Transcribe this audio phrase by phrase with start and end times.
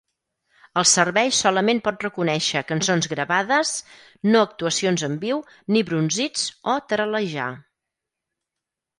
[0.81, 3.73] El servei solament pot reconèixer cançons gravades,
[4.35, 5.43] no actuacions en viu
[5.75, 7.51] ni brunzits o taral·lejar.